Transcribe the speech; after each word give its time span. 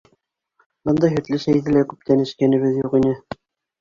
Бындай 0.89 1.13
һөтлө 1.17 1.39
сәйҙе 1.45 1.75
лә 1.77 1.85
күптән 1.93 2.25
эскәнебеҙ 2.27 2.81
юҡ 2.85 3.01
ине. 3.03 3.13